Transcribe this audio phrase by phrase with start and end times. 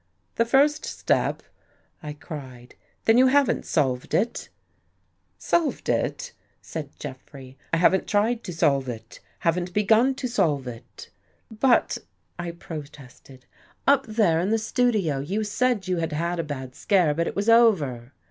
[0.37, 1.43] "The first step!"
[2.01, 2.73] I cried."
[3.05, 4.49] Then you haven't solved it?"
[5.51, 6.33] Solved it,"
[6.71, 9.19] cried Jeffrey," I haven't tried to solve it.
[9.41, 11.11] Haven't begun to solve it.""
[11.51, 11.99] But,"
[12.39, 13.45] I protested,"
[13.87, 17.35] up there in the studio, you said you had had a bad scare, but it
[17.35, 18.11] was over."